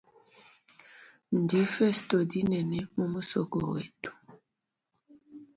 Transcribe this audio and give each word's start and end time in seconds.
Ndifesto 1.41 2.17
dinene 2.31 2.79
mu 2.95 3.05
musoko 3.13 3.57
wetu. 3.71 4.11